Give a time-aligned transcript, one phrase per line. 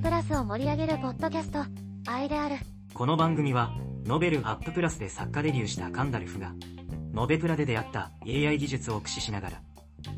[0.00, 1.64] プラスを盛り上げるポッドキャスト、
[2.08, 2.54] 愛である。
[2.94, 3.72] この番組は、
[4.04, 6.54] ノベルアッププラスで作家デビューしたカンダルフが、
[7.12, 9.60] ノベプラで出会った AI 技術を駆使しながら、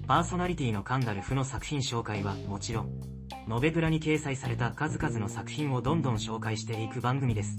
[0.06, 2.90] パーソナリティのカンダルフの作品紹介はもちろん、
[3.48, 7.56] ノベプラに掲載された数々の作品をどんどん紹介していく番組です。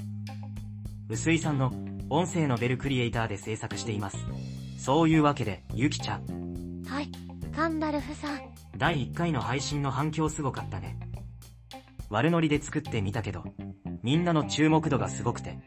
[1.10, 1.74] 薄井さんの
[2.10, 4.18] 音声ノベルクリエイターで制作しています。
[4.78, 6.84] そういうわけで、ゆきちゃん。
[6.86, 7.10] はい、
[7.56, 8.51] カンダルフさん。
[8.78, 10.98] 第1回の配信の反響すごかったね。
[12.10, 13.44] 悪ノリで作ってみたけど、
[14.04, 15.60] みんなの注目度がすごくて、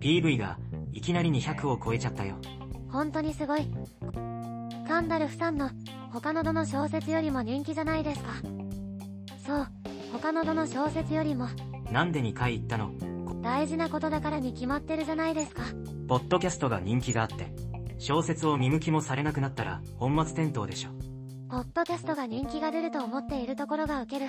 [0.00, 0.58] PV が
[0.92, 2.36] いきなり200を超えちゃったよ。
[2.90, 3.66] 本当にすごい。
[4.86, 5.70] カンダルフさんの
[6.12, 8.30] 他のどの小説よりも人気じゃないですか。
[9.46, 9.66] そう、
[10.12, 11.48] 他のどの小説よりも。
[11.90, 12.92] なんで2回言ったの？
[13.42, 15.62] 大事なことだからに決まってるじゃないですか。
[16.08, 17.52] ポッドキャストが人気があって、
[17.98, 20.90] 小説を見向きもされなくなったら本末転倒でしょ。
[21.50, 24.26] ポッドキャストが人気が出ると思っているところがウケる。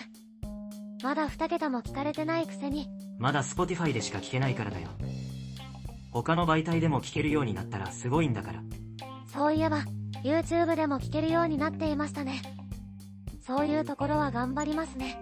[1.04, 2.88] まだ2桁も聞かれてないくせに。
[3.18, 4.88] まだ Spotify でしか聞けないからだよ。
[6.12, 8.64] 他の媒体でも聞けるようになったらすごいんだから。
[9.34, 9.84] そういえば、
[10.24, 12.42] YouTube でも聞けるようになっていましたね。
[13.46, 15.22] そういうところは頑張りますね。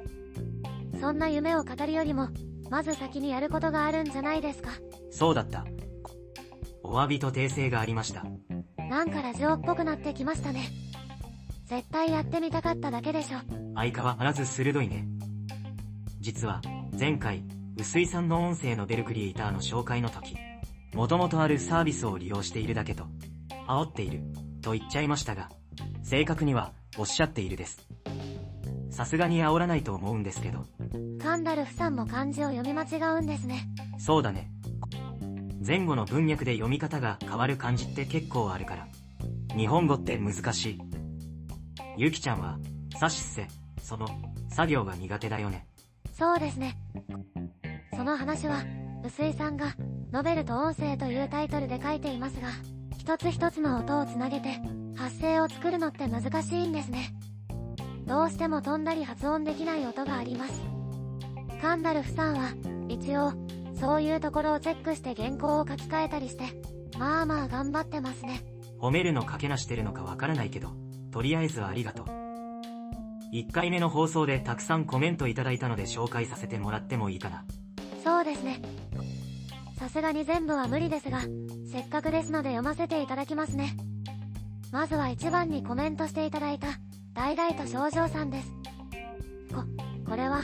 [1.02, 2.30] そんな夢を語るよりも、
[2.70, 4.70] まず先にやることがあるんじゃないですか。
[5.10, 5.66] そうだった。
[6.84, 8.24] お詫びと訂正がありました。
[8.78, 10.70] なんかラジオっぽくなってきましたね。
[11.68, 13.40] 絶対やってみたかっただけでしょ。
[13.76, 15.06] 相変わらず鋭いね。
[16.22, 16.62] 実は、
[16.98, 17.44] 前回、
[17.78, 20.38] 薄井さんの音声のベルクリエイターの紹介の時、
[20.94, 23.06] もともとあるサービスを利用しているだけと、
[23.68, 24.22] 煽っている、
[24.62, 25.50] と言っちゃいましたが、
[26.04, 27.86] 正確には、おっしゃっているです。
[28.90, 30.66] さすがに煽らないと思うんですけど。
[31.22, 33.68] カンダルフさんも漢字を読み間違うんですね。
[34.00, 34.50] そうだね。
[35.66, 38.88] 前後の文脈で読み方が変わる漢字って結構あるから。
[39.56, 40.87] 日本語って難しい。
[41.98, 42.60] ゆきちゃんは、
[43.00, 43.48] さしせ、
[43.82, 44.08] その、
[44.50, 45.66] 作業が苦手だよね。
[46.14, 46.78] そうですね。
[47.96, 48.64] その話は、
[49.04, 49.76] 薄井さんが、
[50.12, 52.50] ノベルと音声というタイトルで書いていますが、
[53.00, 54.50] 一つ一つの音をつなげて、
[54.96, 57.16] 発声を作るのって難しいんですね。
[58.06, 60.62] どうしても飛んだり発音できない音があります。
[61.64, 62.52] カンダルフさんは、
[62.90, 63.34] 一応、
[63.80, 66.44] そういうところをチェックして原稿を書き換えたりして、
[67.00, 68.44] まあまあ頑張ってますね。
[68.80, 70.70] 褒めるのかけなしてるのかわからないけど、
[71.18, 72.06] とりあえずありがとう。
[73.34, 77.44] 1回目の放送でたくさんコメントいただいたので紹介させてもらってもいいかな。
[78.04, 78.62] そうですね。
[79.80, 81.22] さすがに全部は無理ですが、
[81.72, 83.76] せっかくですので読ませていただきますね。
[84.72, 86.68] まずは一番にコメントしていただいた、
[87.16, 88.52] 大々と症状さんです。
[89.56, 89.64] こ、
[90.08, 90.44] これは、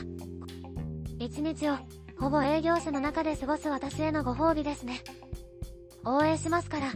[1.19, 1.77] 一日を、
[2.19, 5.01] ほぼ営業者の中で過ごす私へのご褒美ですね。
[6.03, 6.93] 応援しますから。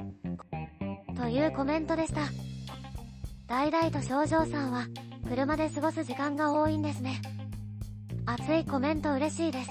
[1.15, 2.21] というコメントでした。
[3.47, 4.87] 大々と症状さんは、
[5.27, 7.21] 車で過ごす時間が多いんですね。
[8.25, 9.69] 熱いコメント嬉しいです。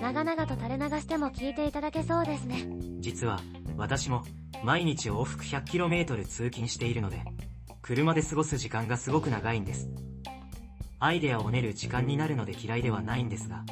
[0.00, 2.66] 長々と垂れ流しても聞いていただけそうですね。
[2.98, 3.40] 実は、
[3.76, 4.24] 私も、
[4.62, 7.22] 毎日往復 100km 通勤しているので、
[7.80, 9.88] 車で過ごす時間がすごく長いんです。
[10.98, 13.64] アイデアを練る時間になるので嫌いではないんですが、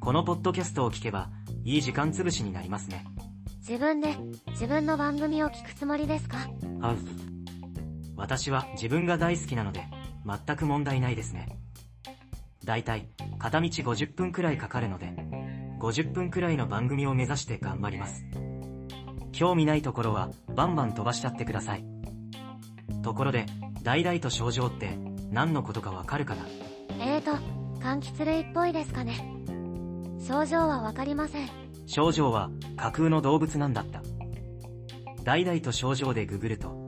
[0.00, 1.28] このポッドキャストを聞けば、
[1.64, 3.04] いい時間潰しになりますね。
[3.58, 4.16] 自分で、
[4.50, 6.38] 自分の番組を聞くつもりですか？
[8.16, 9.84] 私は自分が大好きなので、
[10.24, 11.58] 全く問題ないですね。
[12.64, 15.14] だいたい、片道50分くらいかかるので、
[15.78, 18.24] 50分くらいの番組を目指して頑張ります。
[19.32, 21.84] 興味ないところは、バンバン飛ばしちゃってください。
[23.02, 23.46] ところで、
[23.82, 24.98] 大々と症状って
[25.30, 26.46] 何のことかわかるかな？
[26.98, 27.32] えーと、
[27.80, 29.14] 柑橘類っぽいですかね。
[30.26, 31.48] 症状はわかりません。
[31.86, 34.02] 症状は架空の動物なんだった。
[35.22, 36.85] 大々と症状でググると、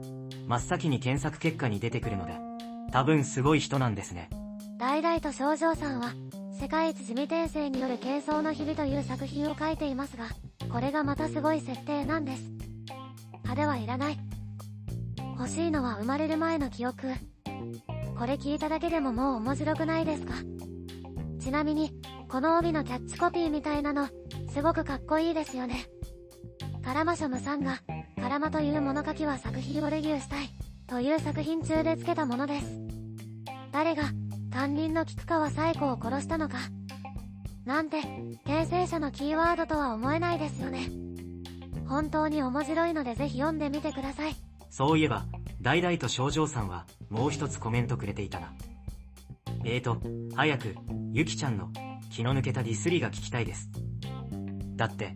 [0.49, 2.33] 真っ先に検索結果に出てくるので、
[2.91, 4.31] 多分すごい人なんですね。
[4.79, 6.13] 大々と症状さんは、
[6.59, 10.25] 世界一地味転生による軽装の日々という作品を書いていますが、
[10.73, 12.41] これがまたすごい設定なんです。
[13.43, 14.17] 派手はいらない。
[15.37, 17.13] 欲しいのは生まれる前の記憶。
[18.17, 20.33] これ聞いただけでももう面白くないですか？
[21.39, 21.91] ちなみに、
[22.27, 24.07] この帯のキャッチコピーみたいなの、
[24.51, 25.85] すごくかっこいいですよね。
[26.83, 27.81] カラマショムさんが、
[28.19, 30.49] カラマという物書きは作品をレビューしたい、
[30.87, 32.65] という作品中でつけたものです。
[33.71, 34.03] 誰が、
[34.51, 36.57] 担任の菊川サイコを殺したのか。
[37.65, 38.01] なんて、
[38.45, 40.89] 訂正者のキーワードとは思えないですよね。
[41.87, 44.35] 本当に面白いのでぜひ読んでみてください。
[44.69, 45.25] そういえば、
[45.61, 48.53] 大々と症状さんは、もう一つコメントくれていたな。
[49.65, 49.97] えーと、
[50.35, 50.75] 早く、
[51.11, 51.69] ゆきちゃんの、
[52.11, 53.69] 気の抜けたディスリが聞きたいです。
[54.75, 55.15] だって、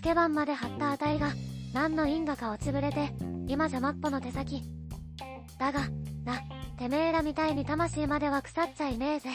[0.00, 1.34] スケバンまで貼った値が、
[1.74, 3.12] 何の因果か落ちぶれて、
[3.46, 4.62] 今じゃマッポの手先。
[5.58, 5.80] だが、
[6.24, 6.40] な、
[6.78, 9.28] てめえらみたいに魂までは腐っちゃいねえぜ。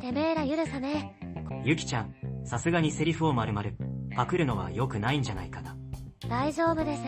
[0.00, 1.14] てめえら許さね
[1.62, 2.14] ゆきちゃん、
[2.46, 3.68] さすがにセリフを丸々、
[4.16, 5.76] パクるのは良くないんじゃないかな。
[6.24, 6.28] え。
[6.28, 7.02] 大丈夫です。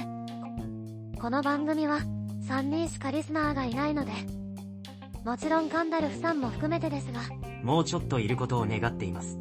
[1.19, 2.00] この番組は、
[2.48, 4.12] 3人しかリスナーがいないので、
[5.25, 7.22] もちろんガンダルフさんも含めてですが、
[7.62, 9.38] もうちょっといることを願っています。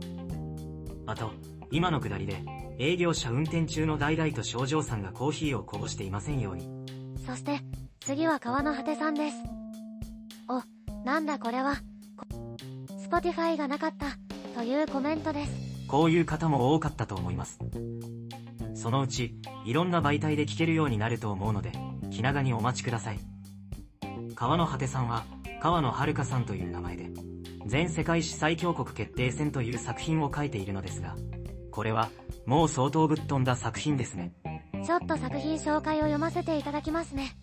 [1.07, 1.33] あと、
[1.71, 2.41] 今のくだりで、
[2.83, 6.67] 営業車運転中のダイダイと少女さんがコーヒーをこぼしていませんように。
[7.27, 7.59] そして、
[7.99, 9.37] 次は川の果てさんです。
[10.49, 10.63] お、
[11.05, 11.75] なんだこれは、
[12.99, 14.17] Spotify がなかった、
[14.59, 15.51] というコメントです。
[15.87, 17.59] こういう方も多かったと思います。
[18.73, 21.73] そのうち、いろんな媒体で聞けるようになると思うので、
[22.09, 23.19] 気長にお待ちください。
[24.33, 25.23] 川の果てさんは、
[25.61, 27.11] 川野遥さんという名前で、
[27.67, 31.15] 全世界史最強国決定戦という作品を書いているのですが、
[31.71, 32.09] これは、
[32.45, 34.33] もう相当ぶっ飛んだ作品ですね。
[34.85, 37.35] ちょっと作品紹介を読ませていただきますね。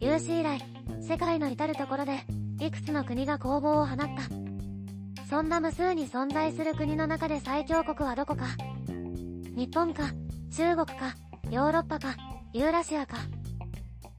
[0.00, 0.60] 有史以来、
[1.00, 2.20] 世界の至るところで、
[2.60, 4.06] いくつの国が攻防を放った。
[5.28, 8.44] そんな無数に存在する国の中で最強国はどこか
[9.56, 10.04] 日本か、
[10.54, 11.14] 中国か、
[11.50, 12.16] ヨーロッパか、
[12.52, 13.16] ユーラシアか。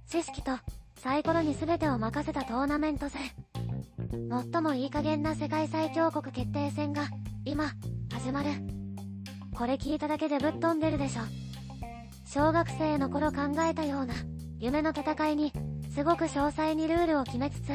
[0.08, 0.52] 知識と、
[0.96, 3.22] サイコロに全てを任せたトーナメント戦。
[4.52, 7.08] 最もいい加減な世界最強国決定戦が、
[7.46, 7.72] 今、
[8.12, 8.83] 始まる。
[9.56, 11.22] これ聞いただけでぶっ飛んでるでしょ。
[12.26, 14.14] 小学生の頃考えたような、
[14.60, 15.54] 夢の戦いに、
[15.94, 17.70] すごく詳細にルールを決めつつ、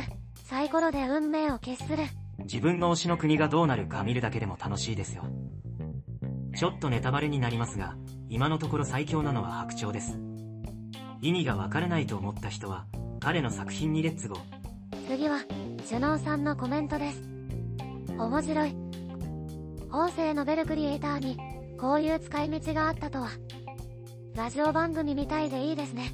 [0.45, 2.05] サイコロで運命を決する。
[2.41, 5.25] 自分の推しの国がどうなるか見るだけでも楽しいですよ。
[6.57, 7.97] ちょっとネタバレになりますが、
[8.29, 10.19] 今のところ最強なのは白鳥です。
[11.21, 12.87] 意味がわからないと思った人は、
[13.21, 15.07] 彼の作品にレッツゴー。
[15.07, 15.41] 次は、
[15.87, 17.23] ジュノンさんのコメントです。
[18.19, 18.75] 面白い。
[19.91, 21.39] 音声ノベルクリエイターに、
[21.81, 23.31] こういう使い道があったとは。
[24.35, 26.13] ラジオ番組みたいでいいですね。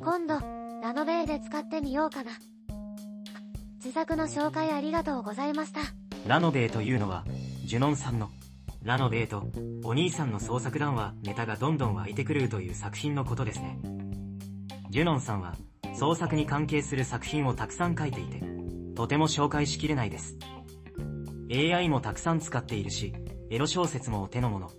[0.00, 0.40] 今度、
[0.82, 2.32] ラノベーで使ってみようかな。
[3.76, 5.80] 自作の紹介ありがとうございました。
[6.26, 7.24] ラノベーというのは、
[7.64, 8.28] ジュノンさんの、
[8.82, 9.46] ラノベーと、
[9.84, 13.78] お兄さんの創作談話、ネタがどんどん湧いてくるという作品のことですね。
[14.90, 15.56] ジュノンさんは、
[15.94, 18.42] 創作に関係する作品をたくさん書いていて、
[18.94, 20.36] とても紹介しきれないです。
[21.50, 23.14] AI もたくさん使っているし、
[23.50, 24.70] エロ小説もお手の物。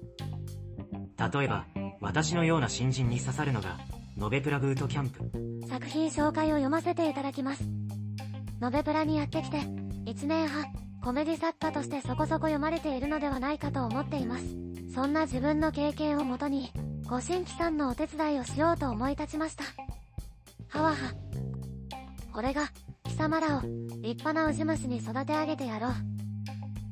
[1.18, 1.66] 例えば、
[2.02, 3.78] 私のような新人に刺さるのが、
[4.16, 5.68] ノベプラブートキャンプ。
[5.68, 7.64] 作品紹介を読ませていただきます。
[8.62, 10.66] ノベプラにやってきて、1年半、
[11.04, 14.46] コメディ作家としてそこそこ読まれているのではないかと思っています。
[14.94, 16.72] そんな自分の経験をもとに、
[17.08, 19.64] ご新規さんのお手伝いをしようと思い立ちました。
[20.68, 20.96] はわは。
[22.36, 22.70] 俺が、
[23.06, 25.92] 貴様らを、立派なウジ虫に育て上げてやろう。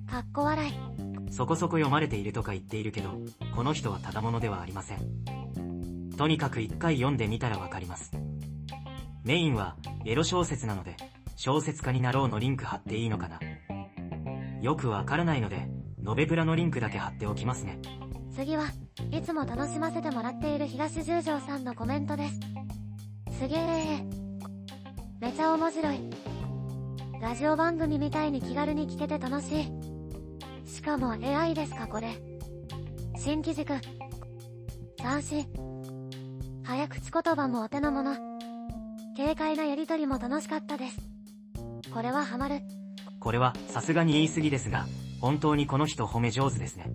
[0.10, 0.97] かっこ笑い。
[1.30, 3.12] そこそこ読まれているとか言っているけど、
[3.56, 6.12] この人はただものではありません。
[6.18, 8.12] とにかく一回読んでみたらわかります。
[9.24, 9.76] メインは、
[10.06, 10.96] エロ小説なので、
[11.36, 13.40] 小説家になろうのリンク貼っていいのかな。
[14.62, 15.70] よくわからないので、
[16.02, 17.80] ノベプラのリンクだけ貼っておきますね。
[18.34, 18.66] 次は、
[19.12, 22.40] いつも楽しませてもらっている東十条さんのコメントです。
[23.40, 24.04] すげえ。
[25.20, 26.00] めちゃ面白い。
[27.22, 29.87] ラジオ番組みたいに気軽に聞けて楽しい。
[30.78, 32.22] しかも AI ですかこれ。
[33.18, 33.74] 新機軸。
[34.98, 35.48] 斬新。
[36.64, 38.16] 早口言葉もお手の物。
[39.18, 41.00] 軽快なやりとりも楽しかったです。
[41.92, 42.62] これはハマる。
[43.20, 44.86] これは、さすがに言い過ぎですが、
[45.20, 46.92] 本当にこの人褒め上手ですね。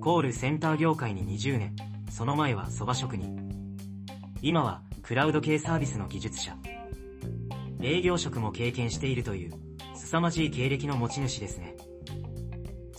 [0.00, 1.76] コールセンター業界に20年、
[2.08, 3.36] その前は蕎麦職人。
[4.40, 6.56] 今は、クラウド系サービスの技術者。
[7.82, 9.52] 営業職も経験しているという、
[9.94, 11.76] 凄まじい経歴の持ち主ですね。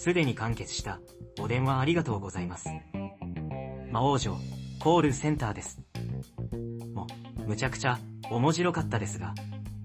[0.04, 1.00] すでに完結した、
[1.40, 2.68] お電話ありがとうございます。
[3.90, 4.36] 魔王城、
[4.82, 5.80] コールセンターです。
[6.94, 7.08] も、
[7.48, 7.98] むちゃくちゃ、
[8.30, 9.34] 面白かったですが、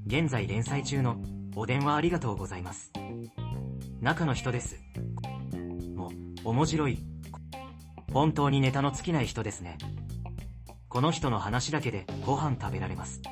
[0.08, 1.22] 現在連載中の、
[1.54, 2.90] お電話ありがとうございます。
[4.00, 4.80] 中の人です。
[5.94, 6.10] も、
[6.42, 6.98] 面白い。
[8.12, 9.78] 本当にネタの尽きない人ですね。
[10.88, 13.22] この人の話だけでご飯食べられます。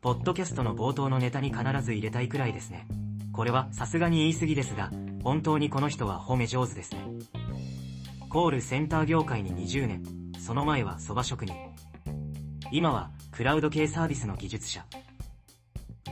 [0.00, 2.88] ポッドキャストの冒頭のネタに必ず入れたいくらいですね。
[3.32, 4.90] これはさすがに言い過ぎですが、
[5.26, 7.00] 本当にこの人は褒め上手ですね。
[8.28, 10.04] コールセンター業界に20年、
[10.38, 11.56] その前は蕎麦職人。
[12.70, 14.86] 今はクラウド系サービスの技術者。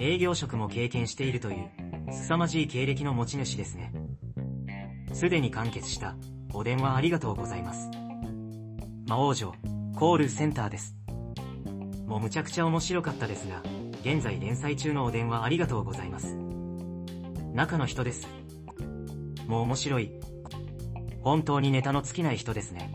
[0.00, 1.70] 営業職も経験しているという、
[2.12, 3.92] 凄まじい経歴の持ち主ですね。
[5.12, 6.16] すでに完結した、
[6.52, 7.88] お電話ありがとうございます。
[9.06, 9.54] 魔王城、
[9.94, 10.96] コールセンターです。
[12.08, 13.62] もうむちゃくちゃ面白かったですが、
[14.00, 16.36] 現在連載中のお電話ありがとうございます。
[17.54, 18.26] 中の人です。
[19.46, 20.10] もう面白い。
[21.22, 22.90] 本当にネタの尽きない人ですね。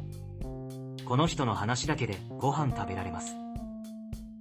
[1.06, 3.36] この人の話だけでご飯食べられます。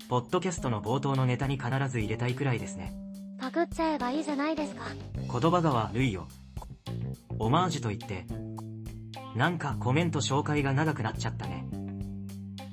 [0.08, 2.94] ポッドキャストの冒頭のネタに必ず入れたいくらいですね。
[3.38, 4.84] パクっちゃえばいいじゃないですか。
[5.16, 6.28] 言葉が悪いよ。
[7.38, 8.26] オマージュと言って。
[9.36, 11.66] なんかコメント紹介が長くなっちゃったね。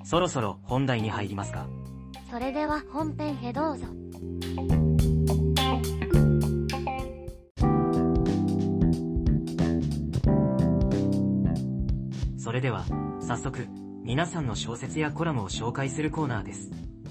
[0.04, 1.68] そろそろ本題に入りますか。
[2.32, 3.88] それでは本編へどうぞ。
[12.46, 12.86] それでは、
[13.22, 13.68] 早速、
[14.04, 16.70] 皆さんの小説やコラムを紹介するコーナーです。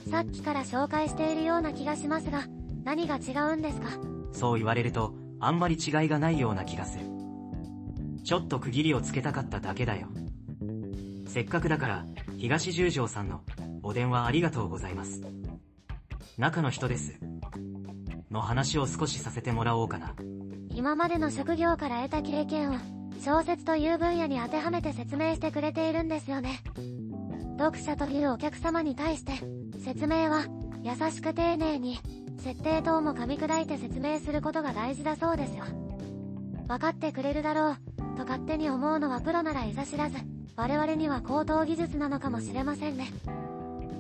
[0.09, 2.45] さっきから紹介しているような気がしますが、
[2.85, 3.89] 何が違うんですか？
[4.31, 7.07] そう言われると、あんまり違いがないような気がする。
[8.23, 10.07] ちょっと区切りをつけたかっただけだよ。
[11.27, 12.07] せっかくだから、
[12.39, 13.41] 東十条さんの、
[13.83, 15.21] お電話ありがとうございます。
[16.39, 17.19] 中の人です。
[18.31, 20.15] の話を少しさせてもらおうかな。
[20.71, 22.75] 今までの職業から得た経験を、
[23.21, 26.61] 小説という分野に当てはめて説明してくれているんですよね。
[27.59, 29.33] 読者というお客様に対して、
[29.85, 30.45] 説明は、
[30.83, 31.99] 優しく丁寧に、
[32.39, 35.65] 設定等も噛み砕いて説明することが大事だそうですよ。
[36.69, 37.77] 分かってくれるだろう、
[38.17, 40.17] と勝手に思うのはプロならいざ知らず、
[40.57, 43.07] 我々には高等技術なのかもしれませんね。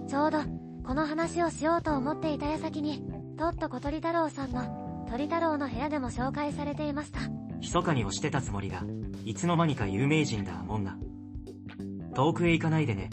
[0.08, 0.38] ちょうど、
[0.86, 3.02] この話をしようと思っていた矢先に、
[3.38, 7.20] とっと小鳥太郎さんの、鳥太郎の部屋でも紹介されていました。
[7.64, 8.82] 密かに押してたつもりが、
[9.24, 10.98] いつの間にか有名人だもんな。
[12.14, 13.08] 遠くへ行かないでね。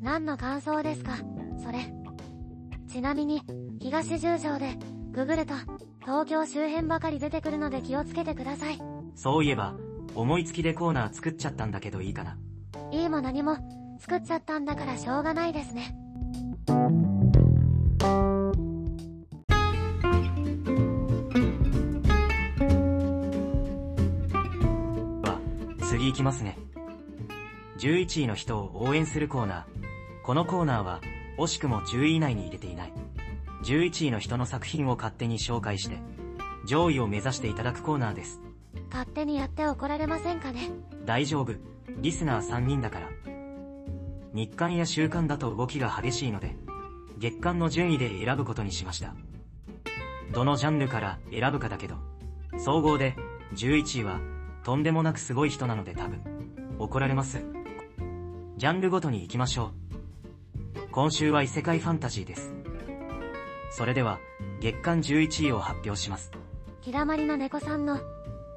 [0.00, 1.16] 何の感想ですか？
[1.62, 1.92] それ。
[2.88, 3.42] ちなみに、
[3.80, 4.76] 東十条で、
[5.12, 5.54] ググると、
[6.02, 8.78] 東京周辺ばかり出てくるので気をつけてください。
[9.16, 9.74] そういえば、
[10.14, 12.38] 思いつきでコーナー作っちゃったんだけどいいかな。
[12.92, 13.56] いいも何も、
[13.98, 15.96] 作っちゃったんだからしょうがないですね。
[26.26, 26.58] ますね。
[27.78, 29.64] 11位の人を応援するコーナー。
[30.24, 31.00] このコーナーは、
[31.38, 32.92] 惜しくも10位以内に入れていない。
[33.62, 35.98] 11位の人の作品を勝手に紹介して、
[36.66, 38.40] 上位を目指していただくコーナーです。
[38.90, 40.70] 勝手にやって怒られませんかね？
[41.04, 41.52] 大丈夫。
[41.98, 43.08] リスナー3人だから。
[44.32, 46.56] 日刊や週刊だと動きが激しいので、
[47.18, 49.14] 月間の順位で選ぶことにしました。
[50.32, 51.96] どのジャンルから選ぶかだけど、
[52.58, 53.14] 総合で
[53.54, 54.20] 11位は
[54.66, 56.20] とんでもなくすごい人なので多分、
[56.80, 57.38] 怒られます。
[58.56, 59.70] ジャンルごとに行きましょ
[60.74, 60.88] う。
[60.90, 62.52] 今週は異世界ファンタジーです。
[63.70, 64.18] それでは、
[64.60, 66.32] 月間11位を発表します。
[66.80, 68.00] ひだまりの猫さんの、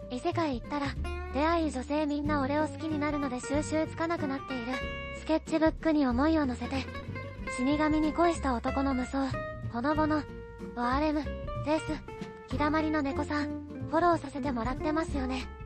[0.09, 0.87] 異世界行ったら、
[1.35, 4.73] 出会い女性みんな俺を好きになるので収集つかなくなっている。
[5.19, 6.87] スケッチブックに思いを乗せて、
[7.55, 9.29] 死神に恋した男の無双、
[9.71, 10.23] ほのぼの、
[10.75, 11.21] ワーレム、
[11.67, 11.83] ゼース、
[12.49, 15.58] ひだまりの猫さん、フォローさせてもらってますよね。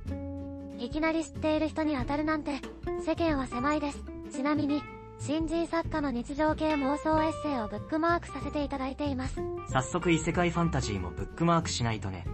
[0.84, 2.60] いきなり知っている人に当たるなんて、
[3.06, 4.04] 世間は狭いです。
[4.34, 4.84] ちなみに、
[5.18, 9.40] 新人作家の日常系妄想エッセイをブックマークさせていただいています。
[9.70, 12.26] 早速異世界ファンタジーもブックマークしないとね。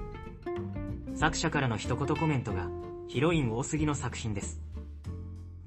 [1.13, 2.67] 作者からの一言コメントが、
[3.07, 4.59] ヒロイン多すぎの作品です。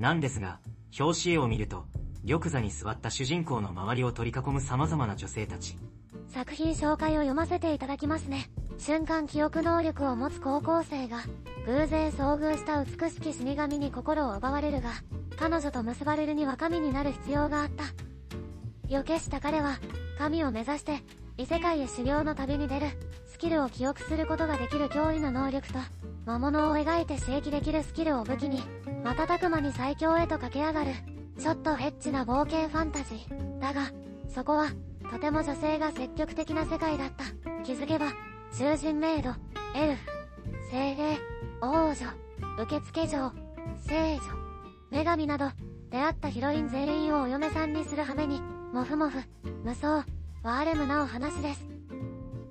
[0.00, 0.58] なんですが、
[0.98, 1.84] 表紙絵を見ると、
[2.26, 5.78] 玉座に座った主人公の周りを取り囲む様々な女性たち。
[6.26, 8.50] 作品紹介を読ませていただきますね。
[8.78, 11.18] 瞬間記憶能力を持つ高校生が、
[11.66, 14.90] 偶然遭遇した美しき死神に心を奪われるが、
[15.38, 17.84] 彼女と結ばれるには神になる必要があった。
[18.88, 19.78] 予決した彼は、
[20.18, 21.00] 神を目指して、
[21.38, 22.86] 異世界へ修行の旅に出る、
[23.26, 25.78] スキルを記憶することができる驚異の能力と、
[26.26, 28.62] 魔物を描いて刺激できるスキルを武器に、
[29.04, 30.92] 瞬く間に最強へと駆け上がる、
[31.38, 33.60] ちょっとエッチな冒険ファンタジー。
[33.60, 33.90] だが、
[34.28, 34.66] そこは、
[35.10, 37.24] とても女性が積極的な世界だった。
[37.64, 38.06] 気づけば、
[38.54, 39.30] 囚人メイド、
[39.74, 40.10] エルフ、
[40.70, 41.18] 精霊、
[41.62, 41.94] 王女、
[42.64, 43.32] 受付嬢、
[43.86, 44.20] 聖女、
[44.90, 45.46] 女神など、
[45.90, 48.42] 出会ったヒロイン全員をお嫁さんにする羽目に、
[48.74, 49.20] モフモフ、
[49.64, 50.04] 無双、
[50.42, 51.66] ワーレムなお話です。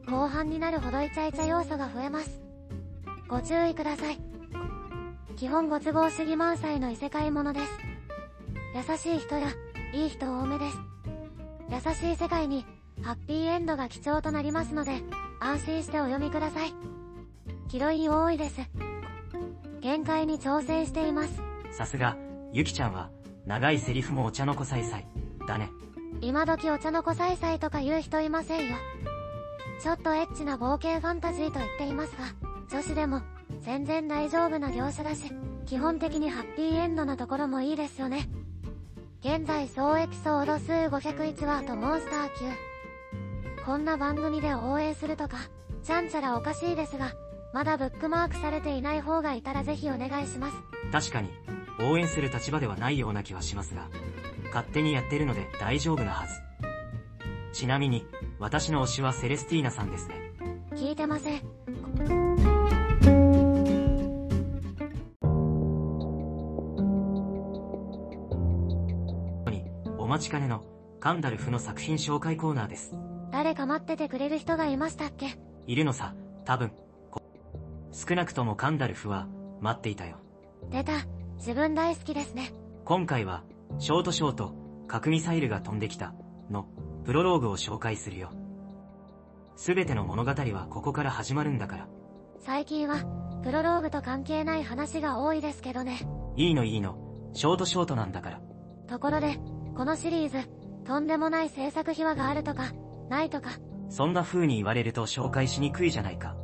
[0.08, 2.42] 後半になるほどイチャイチャ要素が増えます。
[3.28, 4.20] ご注意ください。
[5.38, 7.66] 基本ご都合主義満載の異世界ものです。
[8.90, 9.50] 優しい人や、
[9.94, 10.78] いい人多めです。
[11.70, 12.66] 優しい世界に、
[13.04, 15.02] ハッピーエンドが貴重となりますので、
[15.40, 16.74] 安心してお読みください。
[17.68, 18.62] ヒロイン多いです。
[19.80, 21.42] 限界に挑戦しています。
[21.72, 22.16] さすが、
[22.54, 23.10] ゆきちゃんは、
[23.46, 25.08] 長いセリフもお茶の子さいさい。
[25.48, 25.72] だね。
[26.22, 28.76] 今時お茶の子さいさいとか言う人いませんよ。
[29.82, 32.26] ちょっとエッチな冒険ファンタジーと言っていますが、
[32.70, 33.22] 女子でも、
[33.62, 35.32] 全然大丈夫な業者だし、
[35.66, 38.30] 基本的にハッピーエンドなところもいいですよね。
[39.22, 42.71] 現在総エピソード数501話とモンスター級。
[43.66, 45.38] こんな番組で応援するとか、
[45.84, 47.14] ちゃんちゃらおかしいですが、
[47.54, 50.58] まだブックマークされていない方がいたらぜひお願いします。
[50.92, 51.30] 確かに、
[51.80, 53.88] 応援する立場ではないような気はしますが、
[54.48, 56.34] 勝手にやってるので大丈夫なはず。
[57.54, 58.06] ちなみに、
[58.40, 60.34] 私の推しはセレスティーナさんですね。
[60.74, 61.42] 聞いてません。
[69.50, 69.64] に、
[70.00, 70.64] お待ちかねの、
[71.00, 72.96] カンダルフの作品紹介コーナーです。
[73.32, 75.38] 誰か待っててくれる人がいましたっけ？
[75.68, 76.14] いるのさ、
[76.46, 76.72] 多分。
[77.10, 77.22] こ
[77.92, 79.28] 少なくともカンダルフは、
[79.62, 80.18] 待っていたよ。
[80.70, 80.94] 出た。
[81.38, 82.54] 自分大好きですね。
[82.86, 83.44] 今回は、
[83.80, 84.54] ショートショート、
[84.88, 86.14] 核ミサイルが飛んできた、
[86.50, 86.68] の、
[87.06, 88.30] プロローグを紹介するよ。
[89.56, 91.88] すべての物語はここから始まるんだから。
[92.40, 92.98] 最近は、
[93.44, 96.00] プロローグと関係ない話が多いですけどね。
[96.36, 96.98] いいのいいの、
[97.34, 98.42] ショートショートなんだから。
[98.88, 99.40] ところで、
[99.76, 100.50] このシリーズ、
[100.86, 102.72] とんでもない制作秘話があるとか、
[103.12, 103.52] ないとか、
[103.90, 106.36] そんな風に言われると紹介しにくいじゃないか。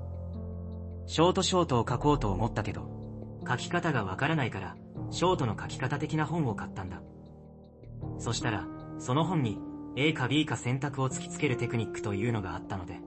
[1.05, 2.91] ショートショートを書こうと思ったけど、
[3.47, 4.75] 書き方がわからないから、
[5.09, 7.01] ショートの書き方的な本を買ったんだ。
[8.19, 8.67] そしたら、
[8.99, 9.57] その本に、
[9.95, 12.99] A か B か選択を突きつけるテクニックというのがあったので、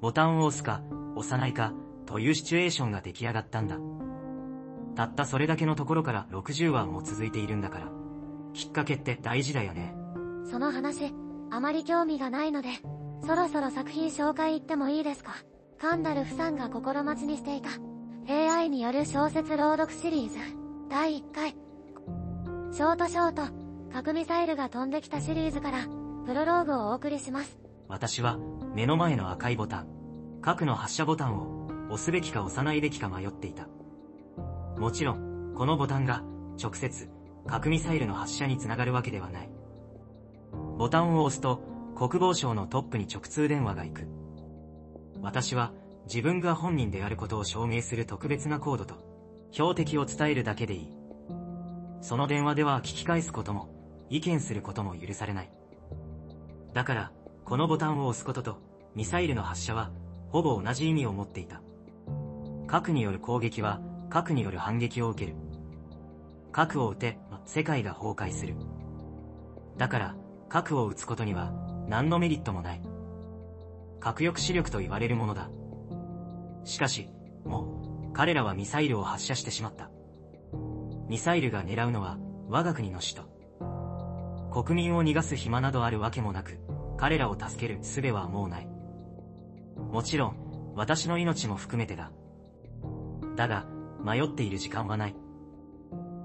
[0.00, 0.82] ボタンを押すか、
[1.16, 1.74] 押さないか、
[2.06, 3.78] というシチュエーションが出来上がったんだ。
[4.94, 7.88] たったそれだけのところから60話も続いているんだから、
[8.52, 9.96] きっかけって大事だよね。
[10.44, 11.12] その話、
[11.50, 12.68] あまり興味がないので、
[13.24, 15.32] そろそろ作品紹介言ってもいいですか？
[15.80, 17.70] カンダルフさんが心待ちにしていた、
[18.28, 20.36] AI による小説朗読シリーズ、
[20.88, 21.56] 第1回。
[22.72, 23.42] ショートショート、
[23.92, 25.86] 核ミサイルが飛んできたシリーズから、
[26.26, 27.58] プロローグをお送りします。
[27.88, 28.38] 私は
[28.74, 29.86] 目の前の赤いボタン、
[30.40, 33.68] 核の発射ボタンを押すべきか押さないべきか迷っていた。
[34.78, 36.22] もちろん、このボタンが
[36.60, 37.08] 直接
[37.46, 39.50] 核ミサイルの発射につながるわけではない。
[40.78, 41.60] ボタンを押すと
[42.08, 44.08] 国防省のトップに直通電話が行く。
[45.20, 45.72] 私は
[46.06, 48.96] 自分が本人であることを証明する特別なコードと
[49.52, 50.96] 標的を伝えるだけでいい。
[52.00, 53.68] その電話では聞き返すことも
[54.10, 55.52] 意見することも許されない。
[56.74, 57.12] だから、
[57.44, 58.58] このボタンを押すことと、
[58.96, 59.92] ミサイルの発射は、
[60.28, 61.62] ほぼ同じ意味を持っていた。
[62.66, 65.36] 核による攻撃は、核による反撃を受ける。
[66.50, 68.56] 核を撃て、世界が崩壊する。
[69.78, 70.16] だから、
[70.48, 72.80] 核を撃つことには、何のメリットもない。
[74.00, 75.50] 核抑止力と言われるものだ。
[76.64, 77.10] しかし、
[77.44, 79.90] もう、彼らはミサイルを発射してしまった。
[81.10, 82.16] ミサイルが狙うのは、
[82.48, 84.62] 我が国の首都。
[84.64, 86.60] 国民を逃がす暇などあるわけもなく、
[86.96, 88.68] 彼らを助ける術はもうない。
[89.76, 92.10] もちろん、私の命も含めてだ。
[93.36, 93.66] だが、
[94.02, 95.16] 迷っている時間はない。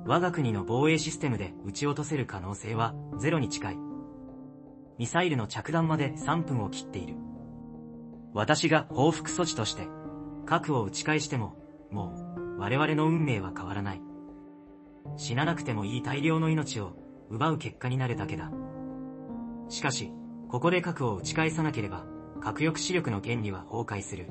[0.06, 3.87] 我が国の防衛システムで撃ち落とせる可能性はゼロに近い。
[4.97, 7.15] ミサイルの着弾まで3分を切っている。
[8.33, 9.88] 私が報復措置として、
[10.45, 11.55] 核を打ち返しても、
[11.91, 14.01] もう、我々の運命は変わらない。
[15.15, 16.97] 死ななくてもいい大量の命を
[17.29, 18.51] 奪う結果になるだけだ。
[19.69, 20.12] しかし、
[20.49, 22.05] ここで核を打ち返さなければ、
[22.41, 24.27] 核抑止力の原理は崩壊する。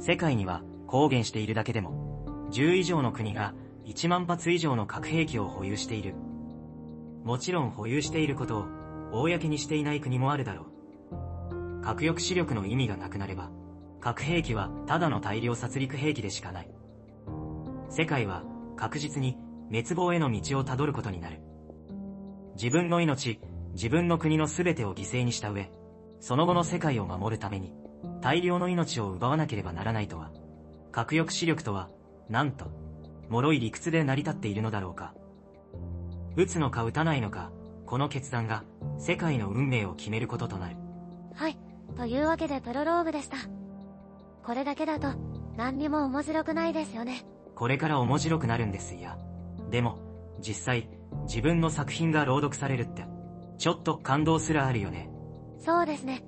[0.00, 3.54] 世界には、公言しているだけでも、10以上の国が
[3.86, 6.14] 1万発以上の核兵器を保有している。
[7.24, 8.66] もちろん保有していることを、
[9.12, 11.80] 公にしていない国もあるだろう。
[11.82, 13.50] 核抑止力の意味がなくなれば、
[14.00, 16.70] 核兵器はただの大量殺戮兵器でしかない。
[17.88, 18.44] 世界は
[18.76, 19.36] 確実に
[19.70, 21.40] 滅亡への道をたどることになる。
[22.54, 23.40] 自分の命、
[23.72, 25.70] 自分の国の全てを犠牲にした上、
[26.20, 27.72] その後の世界を守るために、
[28.20, 30.30] 大量の命を奪わなければならないとは、
[30.92, 31.88] 核抑止力とは、
[32.28, 32.66] なんと、
[33.28, 35.14] 脆い理屈で成り立っているのだろうか。
[36.36, 37.50] 撃つのか撃たないのか、
[37.90, 38.62] この決断が、
[39.00, 40.76] 世界の運命を決めることとなる。
[41.34, 41.58] はい。
[41.96, 43.36] というわけでプロローグでした。
[44.44, 45.08] これだけだと、
[45.56, 47.24] 何にも面白くないですよね。
[47.56, 49.18] これから面白くなるんですいや。
[49.72, 49.98] でも、
[50.38, 50.88] 実際、
[51.24, 53.06] 自分の作品が朗読されるって、
[53.58, 55.10] ちょっと感動すらあるよね。
[55.58, 56.22] そうですね。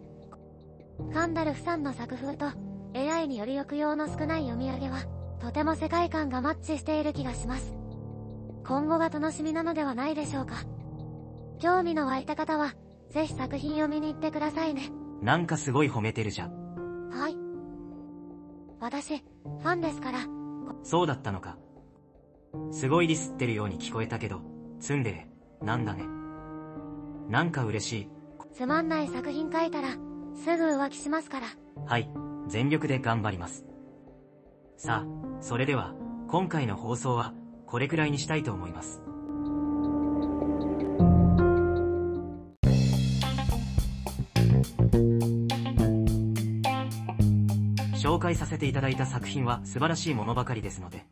[1.14, 2.46] ガンダルフさんの作風と
[2.92, 5.04] AI により抑揚の少ない読み上げは、
[5.38, 7.72] とても世界観がマッチしている気がします。
[8.66, 10.56] 今後が楽しみなのではないでしょうか。
[11.58, 12.74] 興味の湧いた方は、
[13.10, 14.90] ぜひ作品を見に行ってくださいね。
[15.20, 17.10] なんかすごい褒めてるじゃん。
[17.10, 17.36] はい。
[18.80, 20.20] 私、ファンですから。
[20.82, 21.58] そうだったのか。
[22.70, 24.40] すごいディスってるように聞こえたけど、
[24.80, 26.04] ツンデー、なんだね。
[27.28, 28.08] なんか嬉しい。
[28.52, 29.90] つまんない作品書いたら、
[30.34, 31.46] すぐ浮気しますから。
[31.86, 32.10] はい、
[32.48, 33.64] 全力で頑張ります。
[34.76, 35.94] さあ、それでは、
[36.28, 37.32] 今回の放送は、
[37.66, 39.02] これくらいにしたいと思います。
[48.32, 51.04] 介させていただいた作品は素晴らしいものばかりですので、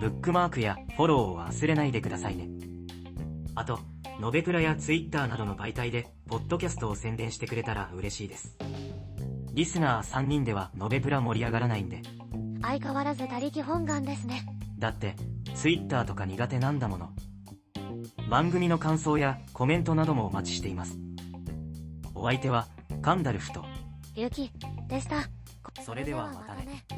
[0.00, 2.48] ブックマークやフォローを忘れないでくださいね。
[3.54, 3.80] あと、
[4.20, 8.56] ノベプラやツイッターなどの媒体で、ポッドキャストを宣伝してくれたら嬉しいです。
[9.52, 12.02] リスナー3人ではノベプラ盛り上がらないんで。
[12.62, 14.46] 相変わらず他力本願ですね。
[14.78, 15.14] だって、
[15.54, 17.10] ツイッターとか苦手なんだもの。
[18.28, 20.98] 番組の感想やコメントなどもお待ちしています。
[22.14, 22.66] お相手は、
[23.00, 23.64] カンダルフと、
[24.14, 24.50] ゆき、
[24.88, 25.37] でした。
[25.88, 26.97] それではまたね。